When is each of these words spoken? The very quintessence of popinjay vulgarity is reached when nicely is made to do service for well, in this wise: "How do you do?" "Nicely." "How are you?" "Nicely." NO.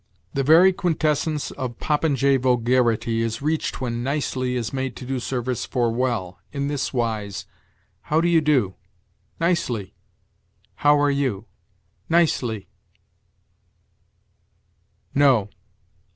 The 0.33 0.41
very 0.41 0.73
quintessence 0.73 1.51
of 1.51 1.77
popinjay 1.77 2.37
vulgarity 2.41 3.21
is 3.21 3.43
reached 3.43 3.81
when 3.81 4.01
nicely 4.01 4.55
is 4.55 4.73
made 4.73 4.95
to 4.95 5.05
do 5.05 5.19
service 5.19 5.63
for 5.67 5.91
well, 5.93 6.39
in 6.51 6.69
this 6.69 6.91
wise: 6.91 7.45
"How 8.05 8.19
do 8.19 8.27
you 8.27 8.41
do?" 8.41 8.73
"Nicely." 9.39 9.93
"How 10.77 10.97
are 10.99 11.11
you?" 11.11 11.45
"Nicely." 12.09 12.67
NO. 15.13 15.51